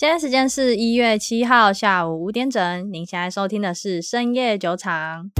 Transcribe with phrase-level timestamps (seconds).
[0.00, 5.30] 现在时间是一月七号下午五点整，您现在收听的是深夜酒场。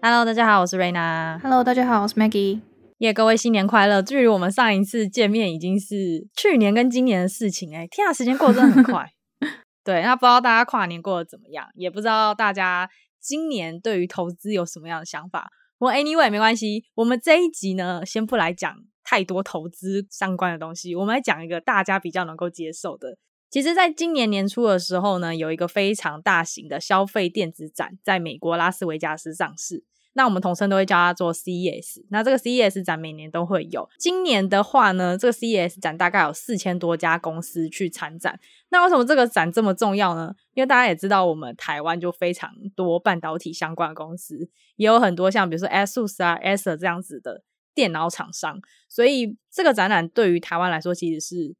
[0.00, 1.40] Hello，大家好，我是 Raina。
[1.40, 2.60] Hello，大家好，我是 Maggie。
[2.98, 4.00] 耶，yeah, 各位新年快乐！
[4.00, 9.10] 距离我们上一次见面已经是去年跟今年的事情哎，天啊，时间过得真的很快。
[9.82, 12.88] 对，那不知道大家跨年过得怎么样，也不知道大家
[13.20, 15.50] 今年对于投资有什么样的想法。
[15.78, 23.18] 我 anyway 没关系，我们这一集呢，先不来讲太多投资相关的东西，我们来讲一个大家比较能够接受的。
[23.50, 29.84] 其实，在今年年初的时候呢，有一个非常大型的消费电子展，在美国拉斯维加斯上市。
[30.16, 32.04] 那我们统称都会叫它做 CES。
[32.08, 33.88] 那这个 CES 展每年都会有。
[33.98, 38.38] 今年的话呢，这个 CES 展大概有四千多家公司去参展。
[38.70, 40.34] 那为什么这个展这么重要呢？
[40.54, 47.42] 因为大家也知道，我们台湾就非常多半导体相关的公司，也有很多像比如说 ASUS 啊、a s e r 这样子的
[47.74, 48.60] 电脑厂商。
[48.88, 51.56] 所以这个展览对于台湾来说其实是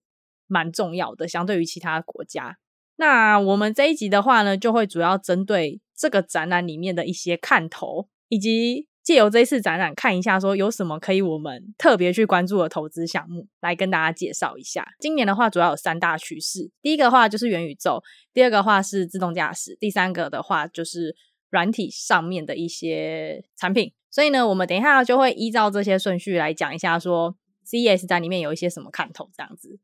[0.46, 2.58] 蛮重要的，相对于其他国家。
[2.96, 8.08] 那我们这一集的话呢，就会主要针对这个展览里面的一些看头。
[8.28, 14.86] 以及借由这一次展览看一下，说有什么可以我们特别去关注的投资项目，来跟大家介绍一下。
[14.98, 16.70] 今年的话，主要有三大趋势。
[16.80, 18.02] 第一个话就是元宇宙，
[18.32, 21.14] 第二个话是自动驾驶，第三个的话就是
[21.50, 23.92] 软体上面的一些产品。
[24.10, 27.36] 所以呢，我们等一下就会依照这些顺序来讲一下，说
[27.66, 29.78] CES 展里面有一些什么看头这样子。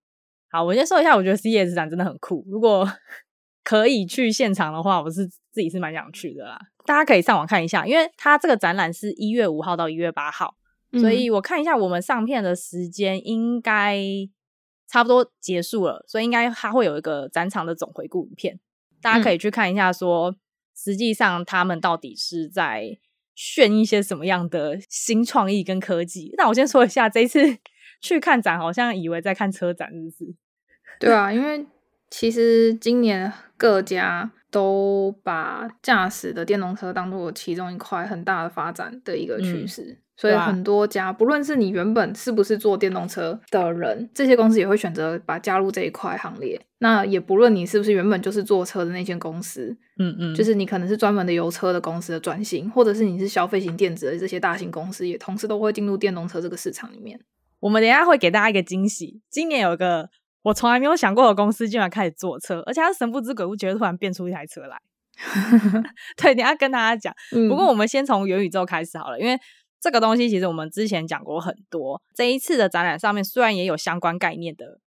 [0.49, 2.45] 好，我先说一下，我觉得 CES 展真的很酷。
[2.49, 2.91] 如果
[3.63, 6.59] 可以去现场的话，我是自己是蛮想去的啦。
[6.91, 10.57] 大家可以上网看一下，因为它这个展览是一月五号到一月八号，
[10.91, 13.97] 嗯，所以我看一下我们上片的时间应该
[14.89, 18.59] 差不多结束了，所以应该它会有一个展场的总回顾影片，
[19.01, 20.39] 大家可以去看一下说，说
[20.75, 22.99] 实际上他们到底是在
[23.37, 26.35] 炫一些什么样的新创意跟科技。
[26.37, 27.39] 那我先说一下，这一次
[28.01, 30.35] 去看展，好像以为在看车展，是不是？
[30.99, 31.65] 对啊，因为
[32.11, 34.33] 其实今年各家。
[34.51, 46.61] 都把驾驶的电动车当做其中一块很大的发展的一个趋势，嗯、所以很多家，啊、不论是你原本是不是做电动车的人，这些公司也会选择把加入这一块行列。
[46.79, 57.21] 那也不论你是不是原本就是做车的那间公司，嗯嗯，就是你可能是专门的油车的公司的转型，或者是你是消费型电子的这些大型公司，也同时都会进入电动车这个市场里面。
[57.61, 60.11] 我们等一下会给大家一个惊喜，今年有一个。
[60.43, 64.79] 我从来没有想过我公司竟然开始做车，而且他神不知鬼不觉突然变出一台车来。
[66.17, 67.15] 对，等一下跟大家讲。
[67.37, 69.39] 嗯、不过我们先从元宇宙开始好了，因为
[69.81, 72.01] 这个东西其实我们之前讲过很多。
[72.15, 74.81] 这一次的展览上面虽然也有相关概念的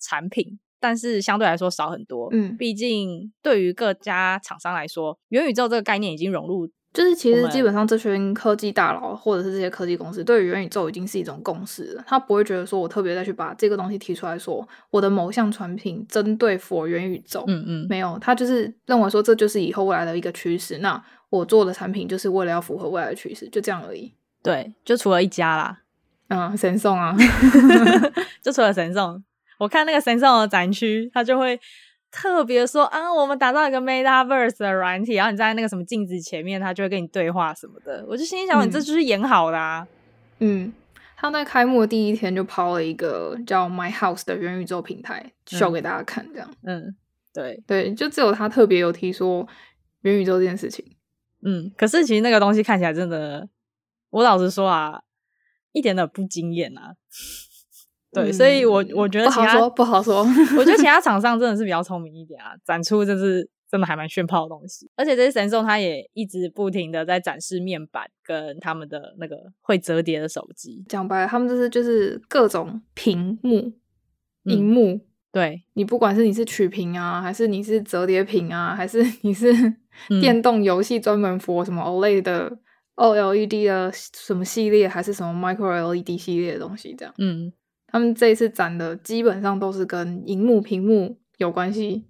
[0.00, 2.28] 产品，但是相对来说少很多。
[2.32, 6.68] 嗯，毕竟对于各家厂商来说，元宇宙这个概念已经融入。
[6.92, 12.04] 就是其实基本上这群科技大佬或者是这些科技公司，对于元宇宙已经是一种共识了。
[12.06, 20.78] 他不会觉得说我特别再去把这个东西提出来说，我的某项产品针对 for 元宇宙，嗯嗯，没有，他就是认为说这就是以后未来的一个趋势。
[20.78, 24.12] 那我做的产品就是为了要符合未来的趋势，就这样而已。
[24.42, 25.78] 对，就除了一家啦，
[26.28, 27.16] 嗯，神送啊，
[28.42, 29.24] 就除了神送，
[29.58, 31.58] 我看那个神送的展区，他就会。
[32.12, 38.04] 特别说啊，我们打造一个 Metaverse 的软体，然后你在那个什么镜子前面，他就会跟你对话什么的。
[38.06, 39.88] 我就心里想，你这就是演好的啊。
[40.40, 40.70] 嗯，
[41.16, 46.48] 他在开幕的第一天就抛了一个叫 My House 的元宇宙平台，秀给大家看，这样。
[46.64, 46.94] 嗯，
[47.32, 49.48] 对对，就只有他特别有提说
[50.02, 50.84] 元宇宙这件事情。
[51.40, 53.48] 嗯，可是其实那个东西看起来真的，
[54.10, 55.02] 我老实说啊，
[55.72, 56.94] 一点都不惊艳啊。
[58.12, 64.90] 对，所以我我觉得其他不好说，不好说我觉得其 他厂商真的是比较聪明一点啊，展出就是真的还蛮炫炮的东西。
[64.96, 70.84] 而且这些神兽它也一直不停的在展示面板跟他们的那个会折叠的手机。
[70.90, 73.72] 讲白了，他们就是就是各种屏幕、
[74.42, 74.88] 荧幕。
[74.92, 75.00] 嗯、
[75.32, 79.50] 对，你不管是你是曲屏啊，还是你是折叠屏啊，还是你是
[80.20, 82.58] 电动游戏专门 for 什么 OLED 的
[82.96, 87.14] OLED 的什么系列，还是什么 Micro LED 系列的东西，这样。
[87.16, 87.50] 嗯。
[87.92, 92.06] 他们这一次展的基本上都是跟荧幕屏幕有关系。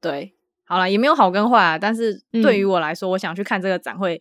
[0.00, 0.34] 对，
[0.64, 1.78] 好了，也没有好跟坏啊。
[1.78, 4.20] 但是对于我来说，嗯、我想去看这个展，会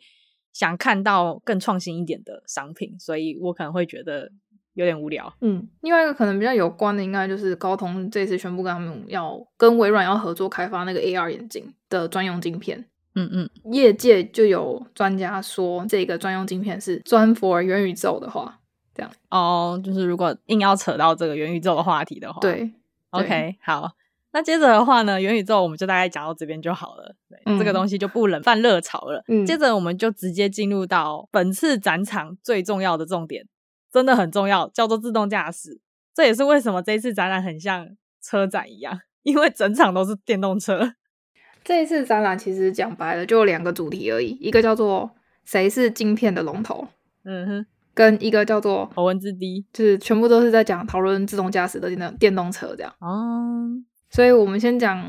[0.51, 4.29] 想看到更创新一点的商品，所以我可能会觉得
[4.73, 5.33] 有点无聊。
[5.39, 12.85] 嗯，另外一个可能比较有关的，应该就是高通这次宣布跟他们要跟微软要合作开发那个 AR 眼镜的专用镜片。
[13.15, 18.59] 嗯嗯，业界就有专家说，这个专用镜片是专 for 元宇宙的话。
[18.95, 22.71] 这样哦，就是如果硬要扯到这个元宇宙的话题的话，对
[23.11, 23.91] ，，OK，好，
[24.31, 27.15] 那接着的话呢，元宇宙我们就大概讲到这边就好了。
[27.29, 29.23] 对，嗯、这个东西就不冷饭热炒了。
[29.27, 33.45] 嗯，接着我们就直接进入到本次展场最重要的重点，
[33.91, 35.79] 真的很重要，叫做自动驾驶。
[36.13, 37.89] 这也是为什么这一次展览很像
[38.21, 40.95] 车展一样，因为整场都是电动车。
[41.63, 45.11] 这一次展览其实讲白了就两个主题而已，一个叫做
[45.43, 46.87] 谁是晶片的龙头，
[47.23, 47.65] 嗯哼，
[47.95, 52.93] 跟一个叫做头文字 D，就是全部都是在讲讨论自动驾驶的电电动车这样。
[52.99, 53.67] 哦。
[54.11, 55.03] 所以我们先讲，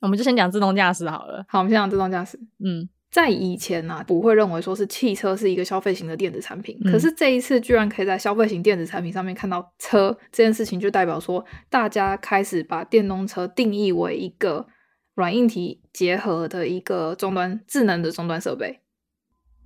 [0.00, 1.44] 我们就先讲自动驾驶好了。
[1.48, 2.36] 好，我们先讲自动驾驶。
[2.62, 14.66] 嗯，在以前呢、啊，不会认为说是汽车是一个消费型的电子产品，嗯、可是这一次居然可以在消费型电子产品上面看到车这件事情，就代表说大家开始把电动车定义为一个
[15.14, 18.80] 软硬体结合的一个终端智能的终端设备，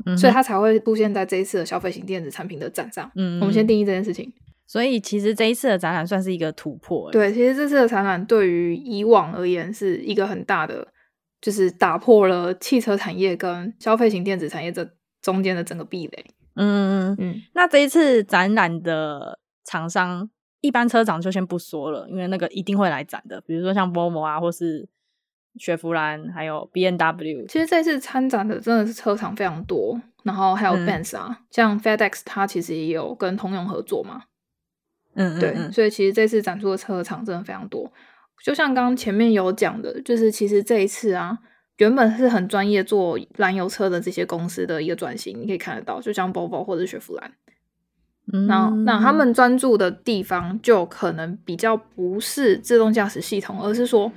[0.05, 3.11] 嗯、所以它才会出现在这一次的消费型电子产品的展上。
[3.15, 4.33] 嗯，我们先定义这件事情。
[4.67, 7.11] 所以其实这一次的展览算是一个突破。
[7.13, 10.89] 对，其实这次的展览对于以往而言是一个很大的，
[11.41, 14.89] 就是打破了汽车产业跟消费型电子产业这
[15.23, 16.25] 中间的整个壁垒。
[16.57, 17.43] 嗯嗯嗯。
[17.55, 20.29] 那这一次展览的厂商，
[20.61, 24.89] 一般车厂就先不说了，因为那个一定会来展的，比如说像 Volvo 啊，或是
[25.59, 27.47] 雪佛兰，还有 B N W。
[27.47, 34.23] 其实这次参展的真的是车厂非常多，然后还有 Benz 啊，嗯、像 FedEx 它其实也有跟通用合作嘛。
[35.15, 37.91] 嗯，嗯，嗯，对，所以其实这次展出的车厂真的非常多，
[38.45, 41.39] 就像刚刚前面有讲的，就是其实这一次啊，
[41.79, 47.33] 原本是很专业做燃油车的这些公司的一个转型，你可以看得到，就像 Volvo 或者雪佛兰，
[48.31, 54.13] 嗯，然后那他们专注的地方就可能比较不是自动驾驶系统，而是说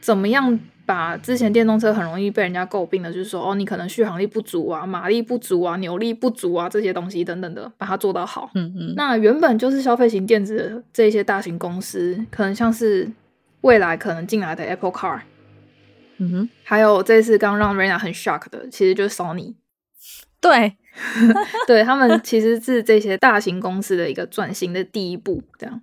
[0.00, 0.58] 怎么样。
[0.88, 8.50] 把之前电动车很容易被人家诟病的，就是说哦，你可能续航力不足啊，马力不足啊，扭力不足啊，这些东西等等的，把它做到好。
[8.54, 8.94] 嗯嗯。
[8.96, 13.06] 那原本就是消费型电子的这些大型公司，可能像是
[13.60, 15.20] 未来可能进来的 Apple Car，
[16.16, 19.56] 嗯哼，还有这次刚让 Raina 很 shock 的，其实就是 Sony。
[20.40, 20.74] 对，
[21.68, 25.82] 对他们其实是这些大型公司的一个转型的第一步，这样。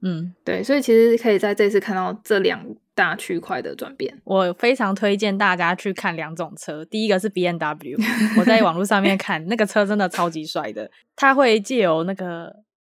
[0.00, 2.64] 嗯，对，所以其实可以在这次看到这两
[2.96, 6.82] 大区块的转变，我非常推荐大家去看两种车。
[6.86, 7.98] 第一个是 B N W，
[8.38, 12.50] 我在网络上面看那个车真的超级帅的，它会借由那个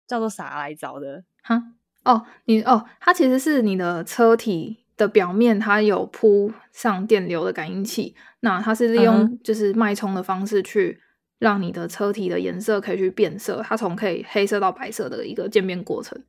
[0.08, 1.62] 叫做啥来着的哈
[2.04, 10.98] 哦，你哦，它其实是你的车体的表面，它有铺上电流的感应器，那它是利用就是脉冲的方式去
[11.38, 16.20] 让你的车体的颜色可以去变色，它从可以黑色到白色的一个渐变过程。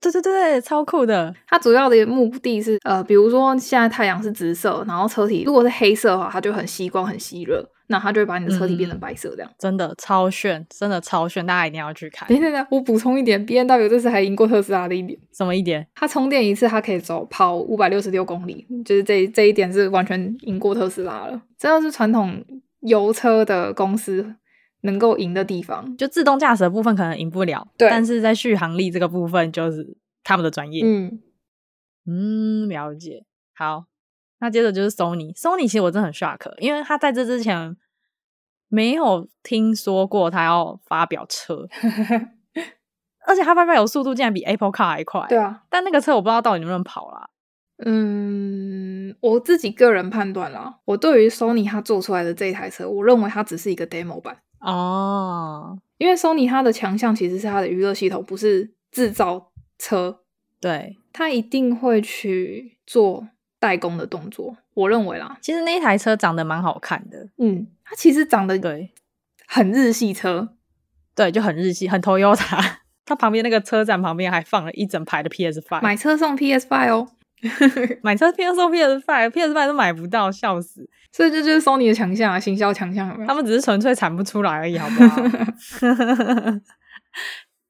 [0.00, 1.34] 对对对，超酷的！
[1.48, 12.28] 它主要的目的是，呃，比如说现在太阳是紫色，然后车体如果是黑色的话，它就很吸光、很吸热，那它就会把你的车体变成白色，这样、嗯、真的超炫，真的超炫，大家一定要去看。
[12.30, 15.86] 等等等，我补充一点，B N W 这次还赢过特斯拉的一点，什么一点？
[15.94, 21.40] 它充电一次，它可以走跑五百六十六公里，就是这这一点是完全赢过特斯拉了。
[21.58, 22.44] 真的是传统
[22.80, 24.34] 油车的公司。
[24.84, 30.82] 能够赢的地方，就自动驾驶的部分可能赢不了，对，但是在续航力这个部分就是他们的专业。
[30.84, 31.20] 嗯
[32.06, 33.24] 嗯，了解。
[33.54, 33.86] 好，
[34.40, 37.76] 那接着就是 Sony，Sony 其实我真的很 shock，因为他在这之前
[38.68, 41.66] 没有听说过他要发表车，
[43.26, 45.26] 而且他发表速度竟然比 Apple Car 还快。
[45.28, 47.30] 对啊，但那个车我不知道到底能不能跑啦。
[47.86, 54.36] 嗯，我自己个人判断啦，我对于 Sony 它做出来的这一台车，我认为它只是一个 demo 版。
[54.64, 60.20] 哦，因为 Sony 它的强项其实是它的娱乐系统，不是制造车。
[60.60, 63.28] 对，它一定会去做
[63.58, 64.56] 代工的动作。
[64.72, 67.28] 我认为啦，其实那一台车长得蛮好看的。
[67.38, 68.90] 嗯，它其实长得对，
[69.46, 70.54] 很日系车，
[71.14, 72.76] 对，就很日系，很 Toyota。
[73.04, 77.08] 它旁边那个车站旁边还放了一整排的 PS Five，买车送 PS Five 哦。
[78.02, 80.88] 买车 PS 送 PS Five，PS Five 都买不到，笑死！
[81.12, 83.24] 所以这就是 Sony 的强项啊，行销强项？
[83.26, 85.22] 他们只是纯粹产不出来而已，好不好？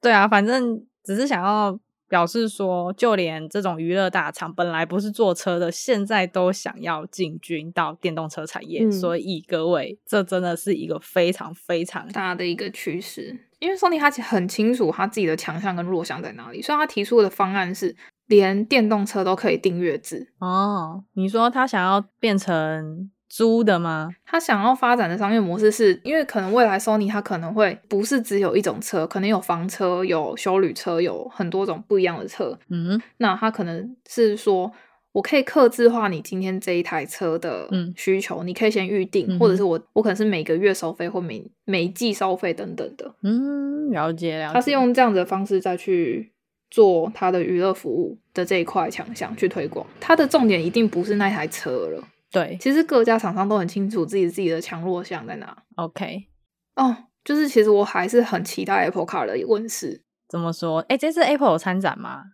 [0.00, 1.78] 对啊，反正只是想要
[2.08, 8.90] 表示说，就连这种娱乐大厂本来不是做车的，现在都想要进军到电动车产业。
[8.90, 13.38] 所以各位，这真的是一个非常非常大的一个趋势。
[13.58, 17.94] 因为 Sony 他很清楚他自己的强项跟弱项在哪里，所以他提出的方案是。
[18.26, 21.04] 连电动车都可以订阅制哦？
[21.14, 24.10] 你说他想要变成租的吗？
[24.24, 32.58] 他想要发展的商业模式是因为可能未来 Sony 它可能会不是只有一种车，可能有房车、有修旅车，有很多种不一样的车。
[32.68, 34.70] 嗯，那他可能是说
[35.12, 43.14] 我可以克制化你今天这一台车的需求，嗯、你可以先预定，嗯、或者是我我可能是每个月收费或每每季收费等等的。
[43.22, 44.54] 嗯，了解了解。
[44.54, 46.33] 他是用这样子的方式再去。
[46.71, 49.87] 做它的娱乐服务的这一块强项去推广。
[50.00, 52.09] 它的重点一定不是那台车了。
[52.30, 55.56] 对，其实各家厂商都很清楚自己自己的强弱项在哪。
[55.76, 56.26] OK，
[56.75, 60.02] 哦，就是其实我还是很期待 Apple Car 的问世。
[60.28, 60.80] 怎么说？
[60.88, 62.25] 哎，这次 Apple 有参展吗？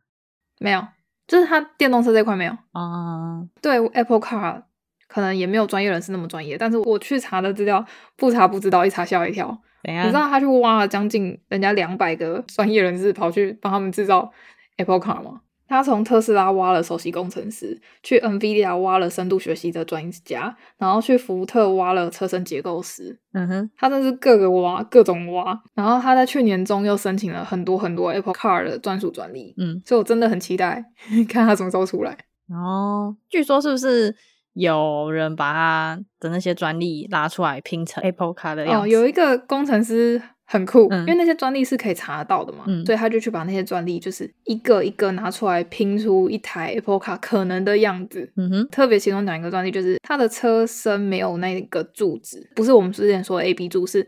[0.59, 0.83] 没有，
[1.27, 2.57] 就是它电动车这块没有。
[2.73, 4.63] 嗯，对，Apple Car
[5.07, 7.85] 可能也没有专业人士那么专业，但是我去查的资料，
[8.17, 9.61] 不查不知道，一查吓一跳。
[9.85, 14.31] 你知道他去挖了将近人家两百个专业人士跑去帮他们制造
[14.77, 15.41] Apple Car 吗？
[15.67, 23.17] 他从特斯拉挖了首席工程师，去 NVIDIA 挖了深度学习的专家，然后去福特挖了车身结构师。
[23.33, 25.57] 嗯哼，他真是各个挖，各种挖。
[25.75, 29.55] 然后他在去年中又申请了很多很多 Apple Car 的专属专利。
[29.59, 30.85] 嗯，所以我真的很期待
[31.31, 32.19] 看他什么时候出来。
[32.49, 34.17] 哦，据说是不是？
[34.61, 38.87] 有人把他的那些专利拉出来拼成 Apple Car 的样子。
[38.87, 48.31] 哦，有一个工程师很酷，嗯、因为那些专利是可以查得到的嘛，嗯、所以他就去把那些专利就是一个一个拿出来拼出一台 Apple Car 可能的样子。
[48.37, 54.07] 嗯哼，特别其中讲一个专利，就是它的车身没有那个柱子，不是我们之前说的 A B 柱，是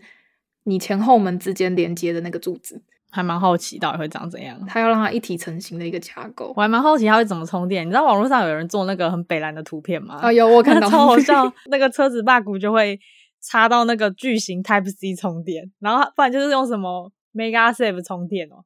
[0.64, 2.82] 你前后门之间连接的那个柱子。
[3.14, 6.52] 还蛮好奇到底会长怎样，他要让它一体成型的一个架构。
[6.56, 7.86] 我还蛮好奇它会怎么充电。
[7.86, 10.18] 你知道网络上有人做那个很北蓝的图片吗？
[10.22, 11.52] 啊，有我看到， 超好笑。
[11.70, 12.98] 那个车子 bug 就会
[13.42, 18.64] 插到那个巨型 Type C 充电，然后不然就是用什么 Mega Save 充电哦。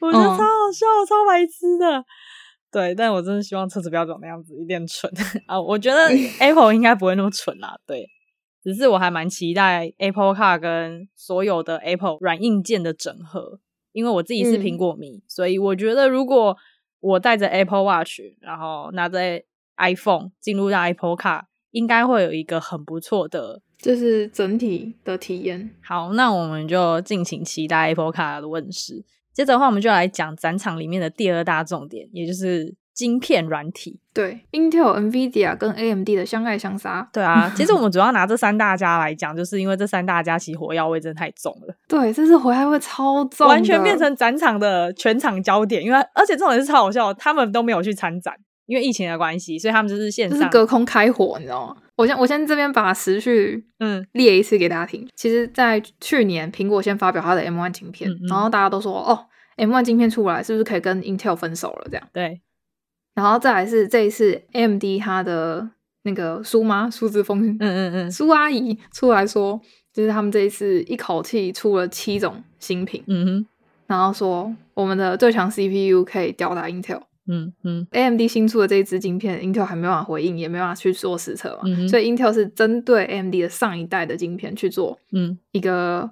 [0.00, 0.38] 我觉得超好
[0.72, 2.04] 笑，嗯、超白痴的。
[2.72, 5.12] 对，但我真的希望车子不要长那样子，有点蠢
[5.46, 5.60] 啊。
[5.60, 6.08] 我觉得
[6.40, 7.76] Apple 应该不会那么蠢啦。
[7.86, 8.08] 对，
[8.62, 13.60] 只是我还蛮期待 Apple Car 跟所有的 Apple 软硬件的整合。
[13.94, 16.54] 因为我自己是苹果迷，嗯、所以我觉得如果
[17.00, 19.18] 我带着 Apple Watch，然后拿着
[19.78, 25.70] iPhone 进入到 Apple Car，应该会有一个很不错的，就是整体的体验。
[25.82, 29.02] 好，那我们就敬请期待 Apple Car 的问世。
[29.32, 32.74] 接着的话，我们就来讲展场里面的第二大重点，也就是。
[32.94, 37.08] 晶片软体，对，Intel、NVIDIA 跟 AMD 的相爱相杀。
[37.12, 41.74] 对啊，其实我们主要拿这三大家来讲，就是因为这三大家其实火药味真的太重了。
[41.88, 45.82] 对，这次火药味超重，完全变成展场的全场焦点。
[45.82, 48.32] 因为而且这种也是超好笑，他们都没有去参展，
[48.66, 51.76] 因为疫情的关系，所以他们就是线上，就是隔空开火，你知道吗？
[51.96, 55.00] 我先我先这边把时序嗯列一次给大家听。
[55.02, 61.88] 嗯、其实，在去年苹果先发表它的 M1 晶片，嗯嗯然后大家都说哦，M1 晶片出来是不是可以跟 Intel 分手了？
[61.90, 62.40] 这样对。
[63.14, 65.68] 然后再来是这一次，AMD 它的
[66.02, 69.60] 那个苏妈苏之峰，嗯嗯嗯，苏阿姨出来说，
[69.92, 73.46] 就是他们这一次一口气出了七种新品，嗯哼，
[73.86, 86.10] 然后说我们的最强 CPU 可以吊打 Intel，嗯嗯，AMD 新出的这一支晶片，Intel 还没办法回应，也没办法去做实测嘛，嗯，所以 Intel 是针对 AMD 的上一代的晶片去做，嗯，一个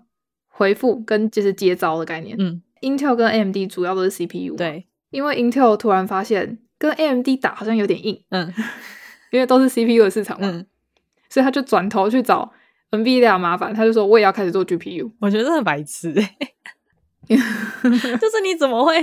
[0.48, 6.58] 回复跟就是接招的概念，嗯，Intel 跟 AMD 主要都是 CPU，对，因为 Intel 突然发现。
[6.82, 8.52] 跟 AMD 打好像有点硬，嗯，
[9.30, 10.66] 因为都是 CPU 的市场嘛，嗯，
[11.30, 12.52] 所以他就转头去找
[12.90, 15.12] NVIDIA 麻烦，他就说我也要开始做 GPU。
[15.20, 16.12] 我觉得很白痴，
[17.28, 18.96] 就是你怎么会？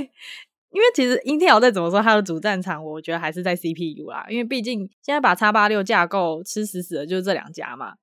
[0.71, 7.93] 因为其实 Intel 再怎么说，它的主战场，我觉得还是在 CPU 啦，因为毕竟现在把叉八六架构吃死死的，就是这两家嘛，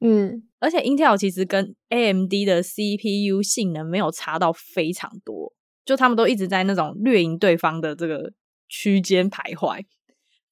[0.00, 5.52] 嗯，而且 Intel 其实跟 AMD 的 CPU 性能没有差到非常多，
[5.84, 8.32] 就他们都一直在那种略赢对方的这个。
[8.68, 9.84] 区间徘徊，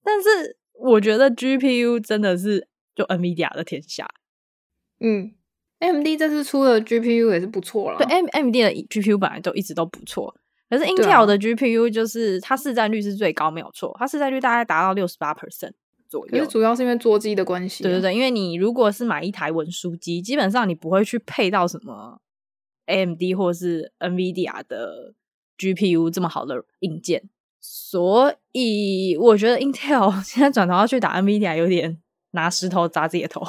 [0.03, 4.09] 但是我觉得 GPU 真的是就 NVIDIA 的天下。
[5.01, 5.35] 嗯
[5.81, 7.99] ，AMD 这次出的 GPU 也是不错了。
[7.99, 10.35] 对，AMD 的 GPU 本来就一直都不错，
[10.71, 15.73] 可是 Intel 的 GPU 就是它市占率是最高，没有错，它市占率大概达到六十八 percent
[16.09, 16.31] 左右。
[16.31, 17.87] 可是主要是因为桌机的关系啊。
[17.87, 22.21] 对对对，因为你如果是买一台文书机，基本上你不会去配到什么
[22.87, 25.15] AMD 或是 NVIDIA 的
[25.59, 27.29] GPU 这么好的硬件。
[27.67, 31.99] 所以我觉得 Intel 现在转头要去打 NVIDIA，有点
[32.33, 33.43] 拿石头砸自己的头。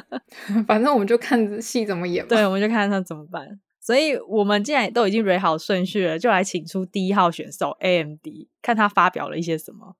[0.66, 2.28] 反正我们就看戏怎么演吧。
[2.30, 3.60] 对，我们就看他怎么办。
[3.78, 8.26] 所以我们既然都已经蕊好顺序了，就来请出第一号选手 AMD，
[8.62, 9.96] 看他发表了一些什么。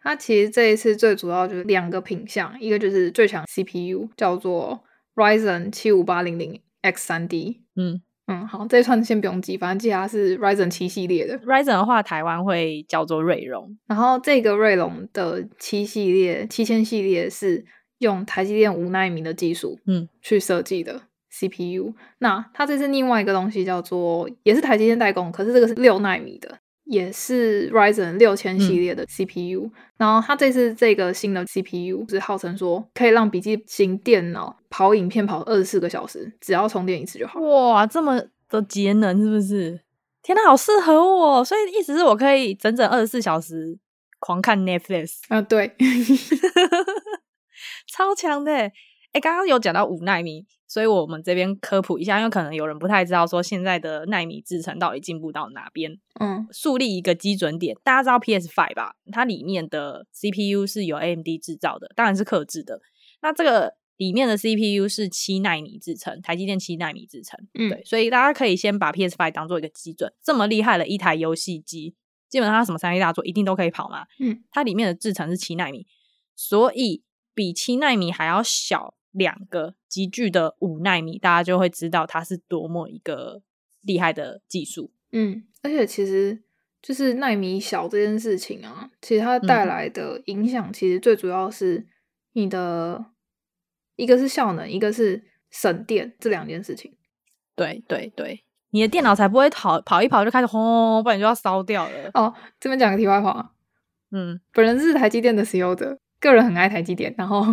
[0.00, 4.82] 他其实这一次最主要就是两个品项，一个就是最强 CPU，叫做
[5.14, 7.60] Ryzen 七五八零零 X 三 D。
[7.76, 8.00] 嗯。
[8.30, 11.36] 嗯，好，这一串先不用记，反正记它是 Ryzen 七系列的。
[11.40, 13.76] Ryzen 的话，台湾会叫做锐龙。
[13.88, 17.64] 然后这个锐龙的七系列、七千系列是
[17.98, 21.88] 用台积电五纳米的技术，嗯，去设计的 CPU。
[21.88, 26.58] 嗯、那它这是另外一个东西，叫做也是台积电代工，可是这个是六纳米的。
[26.90, 37.38] 也是 Ryzen 六千系列的 CPU，嗯、然后它这次这个新的 CPU 是号称说可以让笔记型电脑跑影片跑二十四个小时，只要充电一次就好。
[37.40, 39.80] 哇，这么的节能是不是？
[40.22, 41.44] 天哪，好适合我！
[41.44, 43.78] 所以意思是我可以整整二十四小时
[44.18, 45.76] 狂看 Netflix 啊，对，
[47.86, 48.52] 超强的。
[48.52, 55.98] 哎，刚刚有讲到五纳米，所以我们这边科普一下，因为可能有人不太知道说现在的纳米制程到底进步到哪边。
[56.20, 58.94] 嗯，树立一个基准点，大家知道 PS Five 吧？
[59.10, 62.80] 它里面的 CPU 是由 AMD 制造的，当然是克制的。
[63.20, 67.36] 那这个里面的 CPU 是七纳米制程，台积电七纳米制程。
[67.54, 70.12] 嗯，对，所以大家可以先把 PS Five 当做一个基准。
[70.22, 71.96] 这么厉害的一台游戏机，
[72.28, 74.06] 基本上它什么三 A 大作一定都可以跑嘛。
[74.20, 75.88] 嗯，它里面的制程是七纳米，
[76.36, 77.02] 所以
[77.34, 78.94] 比七纳米还要小。
[79.12, 83.42] 两个极具的五纳米，大家就会知道它是多么一个
[83.82, 84.92] 厉害的技术。
[85.12, 86.42] 嗯，而且其实
[86.80, 91.86] 就是纳米小这件事情啊，其实它带来的影响，其实最主要是
[92.34, 93.06] 你的、嗯、
[93.96, 96.94] 一个是效能，一个是省电这两件事情。
[97.56, 102.10] 对对对，你的电脑才不会跑跑一跑就开始轰轰轰，不然就要烧掉了。
[102.14, 103.54] 哦，这边讲个题外话，
[104.12, 107.44] 嗯，本人是台积电的使用者，个人很爱台积电，然后。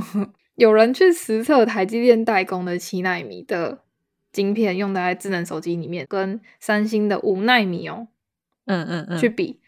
[0.57, 3.83] 有人去实测台积电代工的七纳米的
[4.31, 8.07] 晶片，用在智能手机里面，跟三星的五奈米哦，
[8.65, 9.59] 嗯嗯嗯，去比，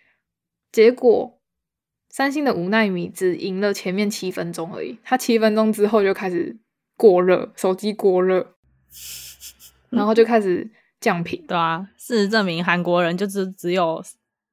[0.72, 1.40] 结果
[2.10, 6.58] 三星的五奈米只赢了前面七分钟而已，它七分钟之后就开始
[6.98, 8.56] 过热，手机过热，
[9.92, 14.04] 然后就开始降频，对啊，事实证明韩国人就只只有。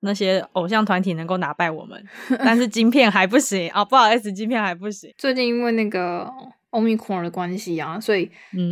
[0.06, 2.02] 那些偶像团体能够打败我们，
[2.38, 3.84] 但是晶片还不行啊、哦！
[3.84, 5.12] 不好意思，晶片还不行。
[5.18, 6.32] 最近因为那个
[6.70, 8.30] Omicron 的关系啊，所以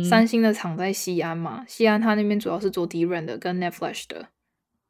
[0.09, 4.25] 三星的厂在西安嘛，嗯、西安它那边主要是做 DRAM 的跟 NAND Flash 的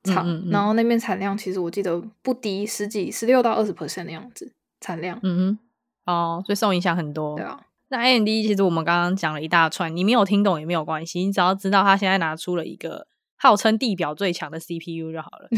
[0.04, 5.20] 厂，嗯嗯嗯，然后那边产量其实我记得不低，十几、十六到二十 percent 的样子产量。
[5.24, 5.58] 嗯
[6.06, 7.36] 哼，哦，所以受影响很多。
[7.36, 7.60] 对啊，
[7.90, 13.08] 那 AMD 其实我们刚刚讲了一大串，你没有听懂也没有关系，你只要知道他现在拿出了一个。
[13.38, 15.50] 号称地表最强的 CPU 就好了，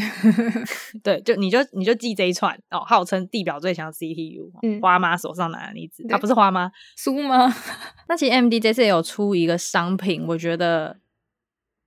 [1.02, 7.54] 对，就你就你就记这一串哦，号称地表最强的 CPU，、嗯、花妈手上拿的例子，它、啊、不是花妈， 苏吗？
[8.08, 10.98] 那其实 AMD 这次也有出一个商品，我觉得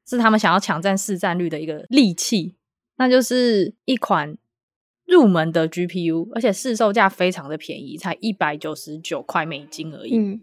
[0.07, 2.55] 是他们想要抢占市占率的一个利器，
[2.95, 4.37] 那就是一款
[5.05, 10.17] 入门的 GPU，而且市售价非常的便宜，才一百九十九块美金而已。
[10.17, 10.41] 嗯，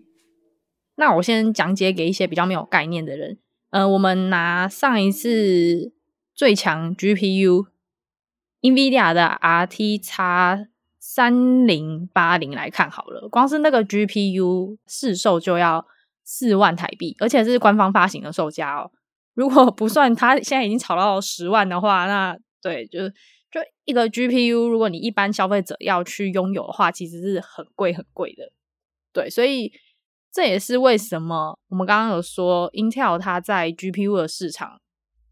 [0.97, 3.39] 那我先讲解给一些比较没有概念的人。
[3.71, 5.93] 呃，我们拿上一次
[6.35, 15.87] 最强 GPU，NVIDIA 的 RTX 三零八零来看好了，光是那个 GPU 市售就要
[16.25, 18.91] 四万台币，而且是官方发行的售价哦。
[19.35, 28.51] 如果不算它现在已经炒到十万的话，那对，就就一个 GPU，如果你一般消费者要去拥有的话，其实是很贵很贵的。
[29.13, 29.71] 对，所以。
[30.38, 34.81] 这也是为什么我们刚刚有说，Intel 它在 GPU 的市场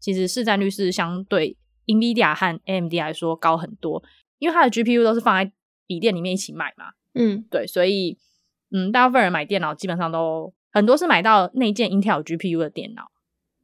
[0.01, 4.03] 其实市占率是相对 NVIDIA 和 AMD 来说高很多，
[4.37, 5.49] 因为它的 GPU 都是放在
[5.85, 6.87] 笔电里面一起买嘛。
[7.13, 8.17] 嗯，对，所以
[8.71, 13.09] 嗯，大部分人买电脑基本上都很多是买到内建 Intel GPU 的电脑。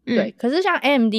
[0.06, 1.14] 嗯、对，可是像 AMD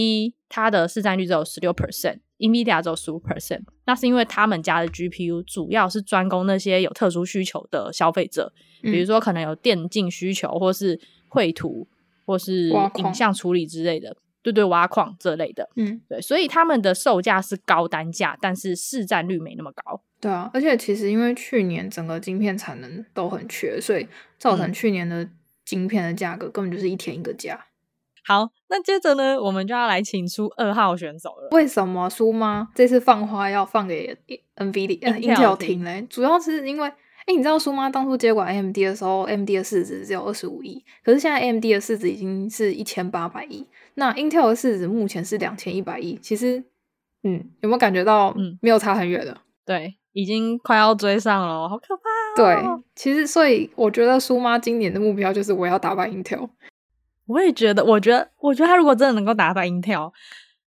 [0.48, 8.52] 它的市占率只有十六 percent，NVIDIA 只有十五 percent，那是因为他们家的 GPU 主要是专攻那些有特殊需求的消费者。
[8.82, 11.88] 比如说，可能有电竞需求，或是绘图，
[12.26, 20.02] 或是影像处理之类的，对对，挖矿这类的，嗯，对，所以他们的售价是高单价，但是市占率没那么高。
[20.20, 24.06] 对啊，而且其实因为去年整个晶片产能都很缺，所以
[24.38, 25.26] 造成去年的
[25.64, 27.64] 晶片的价格根本就是一天一个价。
[28.26, 31.48] 好，那接着呢，我们就要来请出二号选手了。
[31.52, 34.16] 为什么苏妈这次放花要放给
[34.56, 36.06] NVIDIA Intel 听嘞？
[36.08, 36.90] 主要是因为。
[37.26, 46.18] 哎，你知道苏妈当初接管 AMD 的时候，AMD 的市值只有二十五亿，可是现在 AMD 的市值已经是一千八百亿，那 Intel 的市值目前是两千一百亿。
[46.20, 46.62] 其实，
[47.22, 49.40] 嗯，有没有感觉到，嗯，没有差很远了？
[49.64, 52.36] 对，已经快要追上了，好可怕哦。
[52.36, 56.50] 对，其实所以我觉得苏妈今年的目标就是我要打败 Intel。
[57.26, 60.12] 我也觉得，我觉得，我觉得他如果真的能够打败 Intel，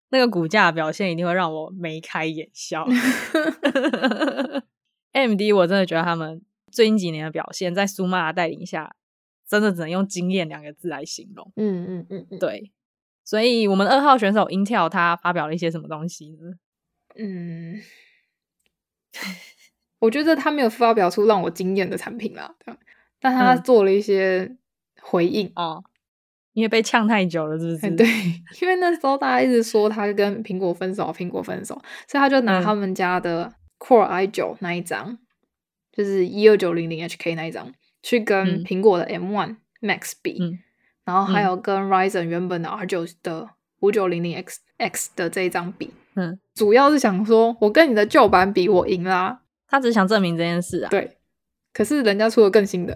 [0.09, 2.85] 那个股价表现一定会让我眉开眼笑。
[5.13, 6.41] AMD 我真的觉得他们。
[6.69, 8.93] 最近几年的表现，在苏妈的带领下，
[9.47, 11.49] 真的只能用惊艳两个字来形容。
[11.55, 12.73] 嗯嗯嗯嗯，对。
[13.23, 16.51] 所以，我们二号选手 Intel 他发表了一些什么东西呢？
[17.15, 17.81] 嗯，
[19.99, 22.53] 我觉得他没有发表出让我惊艳的产品啦，
[23.19, 24.57] 但他做了一些
[25.01, 25.83] 回应、嗯、哦。
[26.57, 27.91] 因为被呛太久了，是不是？
[27.91, 28.07] 对，
[28.59, 35.19] 因为那时候大家一直说他跟苹果分手，苹果分手，所以他就拿他们家的 Core i 九那一张。
[35.91, 37.71] 就是一二九零零 HK 那一张，
[38.03, 40.59] 去跟苹果的 M one Max 比，嗯，
[41.03, 49.41] 然后还有跟 Ryzen 原本的 R 九的五九零零 X X 的这一张比，嗯，主要是想说我跟你的旧版比，我赢啦。
[49.67, 50.89] 他只是想证明这件事啊。
[50.91, 51.17] 对，
[51.73, 52.95] 可是人家出了更新的。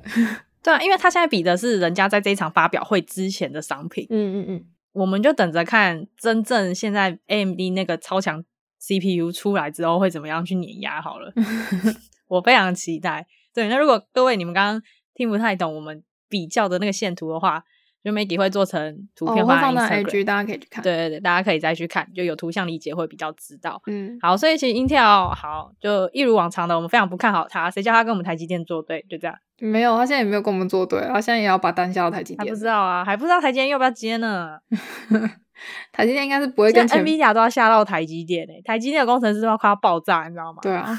[0.63, 4.05] 对啊，因为他现在比的是人家在这一场发表会之前的商品。
[4.09, 8.43] 嗯嗯嗯，我们就等着看真正现在 AMD 那个超强
[8.79, 11.33] CPU 出来之后会怎么样去碾压好了。
[12.27, 13.27] 我非常期待。
[13.53, 14.81] 对，那如果各位你们刚刚
[15.13, 17.63] 听不太懂我们比较的那个线图的话，
[18.03, 20.83] 就 Maggie 会做成图片放在 IG，大家可以去看。
[20.83, 23.81] 对对对，大家可以再去看，就有图像理解会比较知道。
[23.85, 27.69] 嗯，好，所以其实 Intel 好，就一如往常的，我们非常不看好它。
[27.69, 29.05] 谁叫他跟我们台积电作对？
[29.09, 29.35] 就这样。
[29.59, 32.39] 没有，他现在也没有跟我们作对，他现在也要把单下到台积电。
[32.39, 34.57] 还不知道啊，还不知道台积电要不要接呢。
[35.93, 40.57] 台积电应该是不会跟 NVIDIA 都要下到台积电诶、欸，台积电的工程师都要快要爆炸，你知道吗？
[40.63, 40.97] 对啊，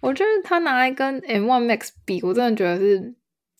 [0.00, 3.12] 我觉得他拿来跟 M1 Max 比，我真的觉得是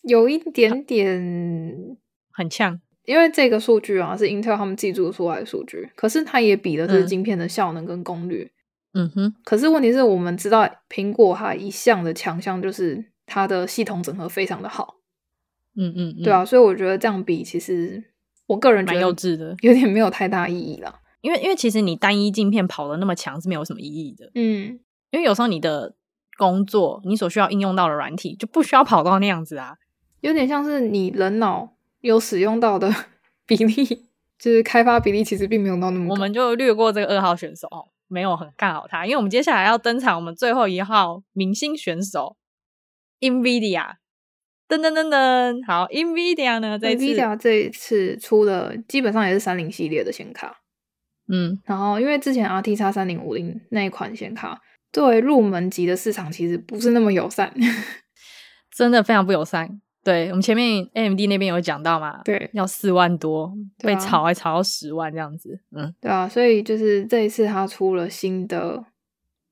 [0.03, 1.97] 有一点点
[2.35, 2.79] 很呛。
[3.05, 8.51] 因为这个数据啊，是 Intel 他们自己做出来的数据，可是它也比的是晶片的效能跟功率。
[8.93, 9.35] 嗯哼。
[9.43, 14.95] 可是问题是我们知道苹果它一向的强项就是它的系统整合非常的好。
[15.75, 16.23] 嗯嗯，嗯。
[16.23, 18.03] 对啊，所以我觉得这样比，其实
[18.47, 20.95] 我个人觉得蛮幼稚的， 有点没有太大意义了。
[21.21, 24.31] 因为因为其实你单一晶片跑的那么强是没有什么意义的。
[24.33, 24.79] 嗯。
[25.11, 25.93] 因为有时候你的
[26.39, 29.75] 工作你所需要应用到的软体就不需要跑到那样子啊，
[30.21, 31.74] 有点像是你人脑。
[32.07, 32.93] 有使用到的
[33.45, 33.85] 比例，
[34.37, 36.13] 就是开发比例，其实并没有到那么高。
[36.13, 42.37] 我们就略过这个二号选手哦，没有很看好他，因为我们接下来要登场我们最后一号明星选手
[43.19, 43.95] NVIDIA。
[44.67, 46.79] 噔噔噔噔，好，NVIDIA 呢？
[46.79, 50.61] 这一次，NVIDIA 这一次出的基本上也是三零系列的显卡。
[51.27, 54.59] 嗯，然后因为之前 RTX 三零五零那一款显卡，
[54.91, 57.53] 作为入门级的市场，其实不是那么友善，
[58.75, 59.79] 真的非常不友善。
[60.05, 68.85] 对，我们前面 AMD 那边有讲到嘛，对，要四万多，啊，被炒还炒到十万这样子，嗯，对啊，所以就是这一次它出了新的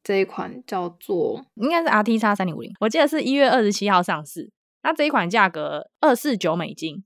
[0.04, 4.52] 这一款叫做，应该是 RTX 三零五零，我记得是一月二十七号上市，
[4.84, 7.04] 那这一款价格二四九美金，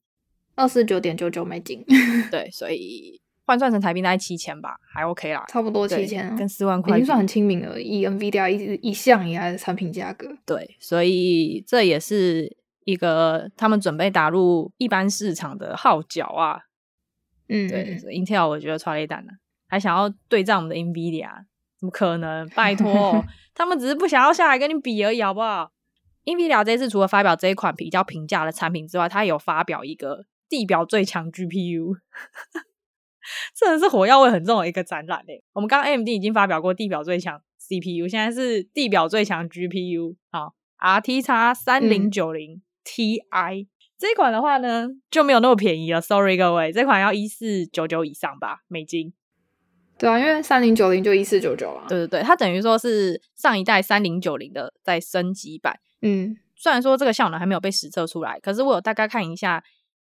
[0.56, 1.86] 二四九点九九美金，
[2.30, 12.57] 对，所以换算成台币大概七千吧，还 OK 啦，差不多七千，跟四万块已经算很亲民了，以 NVIDIA 一一向以来的产品价格，对，所以这也是。
[12.88, 16.58] 一个他们准备打入一般市场的号角啊，
[17.50, 19.32] 嗯，对，Intel 我觉得踹了一弹呢，
[19.68, 21.30] 还想要对战我们的 NVIDIA，
[21.78, 22.48] 怎么可能？
[22.52, 23.22] 拜托，
[23.54, 25.74] 他们只是不想要下来跟你比而已，好不好
[26.24, 31.94] ？NVIDIA 这次除了发表这一款比较平价的产品之外，它也有发表一个地表最强 GPU，
[33.54, 35.44] 真的是火药味很重的一个展览诶。
[35.52, 42.62] 我们刚刚 AMD 已经发表过地表最强 CPU，现在是地表最强 GPU，好，RTX 三零九零。
[42.88, 49.14] Ti 这一款的话呢，就没有那么便宜了，Sorry 各位，这款要一四九九以上吧，美金。
[49.98, 51.86] 对啊，因为三零九零就一四九九啊。
[51.90, 55.80] 对对对，它等于说是上一代三零九零的再升级版。
[56.02, 59.64] 嗯，虽然说这个效能还没有被实测出来，可是我有大概看一下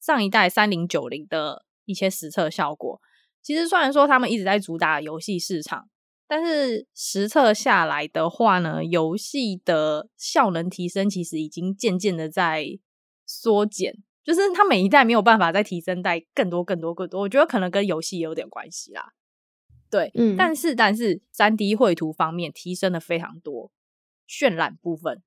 [0.01, 2.99] 上一代三零九零的一些实测效果。
[3.41, 5.89] 其实虽然说他们一直在主打游戏市场。
[6.27, 12.79] 但是实测下来的话呢，游戏的效能提升其实已经渐渐的在
[13.25, 19.13] 缩减，就是它每一代没有办法再提升带更多更多更多，我觉得可能跟游戏有点关系啦。
[19.91, 23.71] 对，嗯，但是但是三 D 绘图方面提升了非常多，
[24.27, 25.21] 渲染部分，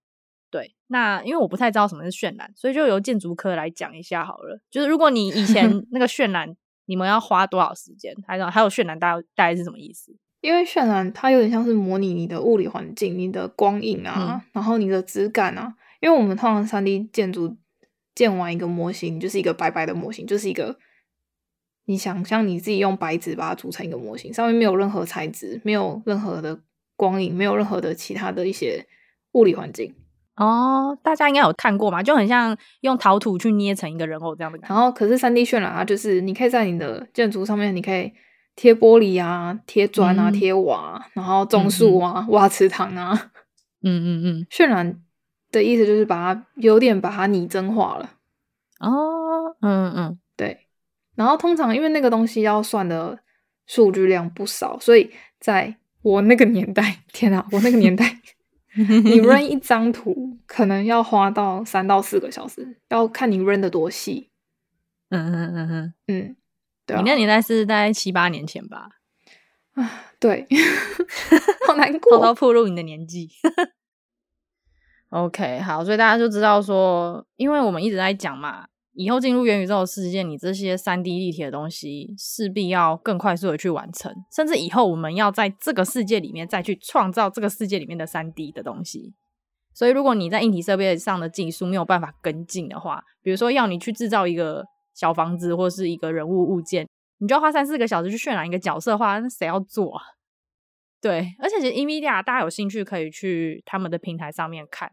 [0.50, 4.60] 对，那因为我不太知道什么是渲染，所以就由建筑科来讲一下好了。
[4.68, 6.56] 就是如果你以前 那个渲染，
[6.86, 8.12] 你们要花多少时间？
[8.26, 10.16] 还有还有渲染大大概是什么意思？
[10.40, 15.74] 因为渲染它有点像是模拟你的物理环境、你的光影啊，嗯、然后你的质感啊。
[16.00, 17.56] 因为我们通常三 D 建筑
[18.14, 20.76] 建完一个模型，就是一个白白的模型，就是一个
[21.86, 26.60] 你想象你自己用白纸把它组成一个模型，上面没有任何材质，没有任何的
[26.96, 28.86] 光影，没有任何的其他的一些
[29.32, 29.94] 物理环境。
[30.36, 32.02] 哦，大家应该有看过嘛？
[32.02, 34.74] 就很像用陶土去捏成一个人偶这样的感觉。
[34.74, 38.12] 然后，可是三 D 渲染啊就是你可以在你的建筑上面，你可以。
[38.56, 43.30] 贴玻璃啊，贴砖啊，贴、嗯、瓦，然后种树啊， 嗯、挖池塘啊，
[43.82, 45.00] 嗯嗯嗯，渲染
[45.52, 48.10] 的意思就是把它有点把它拟真化了。
[48.80, 50.66] 哦，嗯嗯，对。
[51.14, 53.18] 然后通常因为那个东西要算的
[53.66, 58.20] 数据量不少，所以在我那个年代，天啊，我那个年代，
[58.76, 64.30] 你 run 一张图可能要花到三到四个小时，要看你 run 的多细。
[65.10, 66.36] 嗯嗯嗯嗯嗯。
[66.86, 68.88] 对啊、你那年代是大概七八年前吧？
[69.74, 70.46] 啊，对，
[71.66, 73.28] 好难过，偷偷暴露你的年纪。
[75.10, 89.14] OK，好，所以大家就知道说，因为我们一直在讲嘛，以后进入元宇宙的世界，你这些三 D 立体的东西势必要更快速的去完成，甚至以后我们要在这个世界里面再去创造这个世界里面的三 D 的东西。
[89.74, 94.64] 所以，如果你在硬体设备上的技术没有办法跟进的话，比如说要你去制造一个
[94.96, 100.02] 小房子或是一个人物物件，你就要花三四个小时去渲染一个角色的话，那谁要做啊？
[101.00, 104.90] 对，而且其实 NVIDIA 大家有兴趣可以去他们的平台上面看。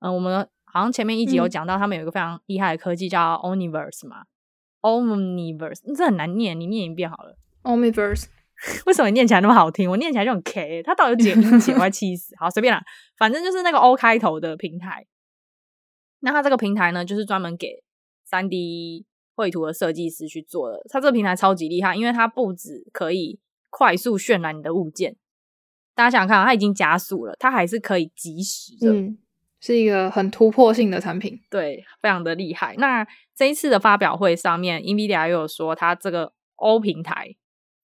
[0.00, 4.24] 嗯，我们好像前面一集有讲到，他们有一个非常厉害的科技叫 Omniverse 嘛
[4.82, 7.38] ，Omniverse，这很难念，你念一遍好了。
[7.62, 8.26] Omniverse，
[8.84, 9.88] 为什么你念起来那么好听？
[9.88, 11.72] 我念起来就很 K，它到底有几个音节？
[11.72, 12.34] 我快气死！
[12.38, 12.82] 好，随便啦，
[13.16, 15.06] 反正就是那个 O 开头的平台。
[16.20, 17.82] 那它这个平台呢，就是专门给
[18.28, 19.04] 3D
[19.36, 20.80] 绘图的设计师去做的。
[20.88, 23.38] 它这个平台超级厉害，因为它不止可以
[23.70, 25.16] 快速渲染你的物件。
[25.94, 29.18] 大家想想看，它已经加速了，它还是可以及时的，嗯，
[29.60, 32.74] 是一个很突破性的产品，对，非常的厉害。
[32.78, 37.36] 那这一次的发表会上面，NVIDIA 又有说，它这个 O 平台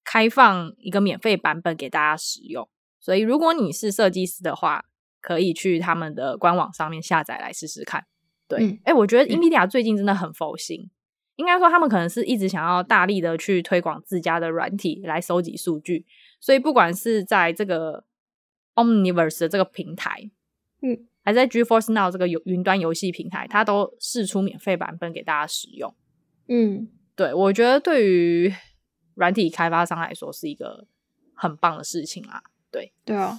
[0.05, 2.69] 开放一个免费版本给大家使用，
[3.01, 4.85] 所以如果你是设计师的话，
[5.21, 8.05] 可以去他们的官网上面下载来试试看。
[8.49, 10.91] 对，哎、嗯欸，我觉得 NVIDIA 最近真的很佛心，嗯、
[11.37, 16.07] 应该说他们可能是一直想要大力的去推广自家的软体来收集数据。
[16.41, 18.05] 所以不管是在这个
[18.75, 20.31] Omniverse 的这个平台，
[20.83, 25.95] 嗯，还是在 GeForce Now 这个游云端游戏平台，它都试出免费版本给大家使用。
[26.49, 28.53] 嗯，对，我觉得对于
[29.15, 30.87] 软体开发商来说是一个
[31.35, 32.43] 很棒的事情啊。
[32.71, 33.39] 对，对啊。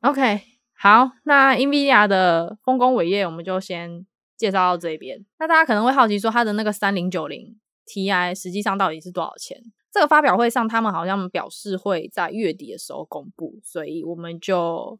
[0.00, 0.42] OK，
[0.74, 4.04] 好，那 NVIDIA 的丰功伟业我们就先
[4.38, 5.22] 介绍到这边。
[5.38, 7.54] 那大家可能会好奇说，它的那个三零九零
[7.86, 9.62] Ti 实际上到底是多少钱？
[9.90, 14.98] 这个发表会上，他们好像表示会在月底的时候公布，所以我们就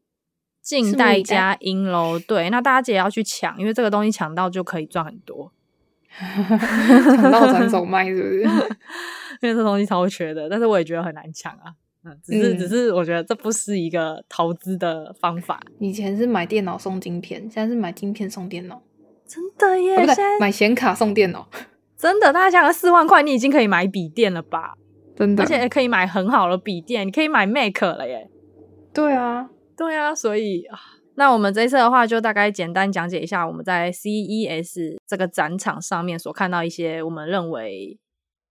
[0.62, 2.18] 静待佳音喽。
[2.18, 5.52] 对，那大家记得要去抢，因为这个东西抢到就可以赚很多，
[6.08, 8.42] 抢到转手卖是不是？
[9.40, 11.74] 因为这东西超缺的，但是我也觉得很难抢啊。
[12.04, 15.60] 嗯，只是、嗯、只是我觉得这不是一个投资的方法。
[15.78, 18.82] 以前是买电脑送晶片，现在是买晶片送电脑，
[19.28, 19.96] 真的耶！
[19.96, 21.48] 哦、不对，买显卡送电脑。
[21.98, 24.74] 真的，大家想想，四万块你已经可以买笔电了吧？
[25.16, 28.30] 真的，而且可以买很好的笔电，你可以买 Mac 了耶。
[28.94, 30.64] 对啊，对啊，所以
[31.16, 37.98] 那我们这一次的话，就大概简单讲解一下我们在 CES 这个展场上面所看到一些我们认为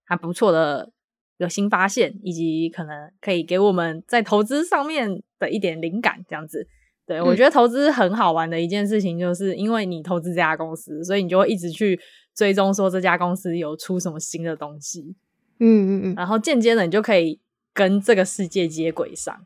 [0.04, 0.90] 还不错的
[1.38, 6.68] 有新发现，以及可能可以给我们在投资上面的一点灵感，这样子。
[7.08, 11.98] 对、嗯、我觉得投资很好玩的一件事情，就是因为你投资这家公司，所以你就会一直去。
[12.36, 15.16] 追踪说这家公司有出什么新的东西，
[15.58, 17.40] 嗯嗯嗯，然后间接的你就可以
[17.74, 19.44] 跟这个世界接轨上。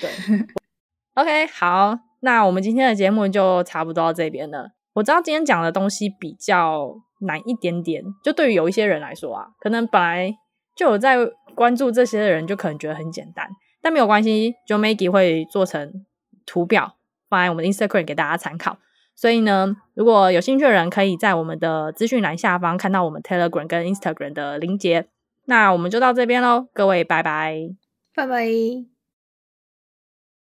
[0.00, 0.10] 对，
[1.14, 4.70] OK，好，那我们今天的节目就差不多到这边了。
[4.94, 10.36] 我知道今天讲的东西比较难一点点，就对于有一些人来说啊，可能本来
[10.74, 13.48] 就有在关注这些的人，就可能觉得很简单，
[13.80, 16.04] 但没有关系，就 Maggie 会做成
[16.46, 16.94] 图表
[17.28, 18.78] 放在我们的 Instagram 给大家参考。
[19.14, 25.06] 所以呢，如果有兴趣的人，可以在我们的资讯栏下方看到我们 Telegram 跟 Instagram 的连结。
[25.46, 27.70] 那我们就到这边喽，各位，拜拜，
[28.14, 28.95] 拜拜。